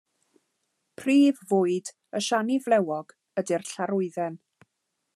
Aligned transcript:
Prif 1.01 1.43
fwyd 1.51 1.93
y 2.21 2.23
siani 2.29 2.59
flewog 2.65 3.15
ydy'r 3.43 3.71
llarwydden. 3.75 4.43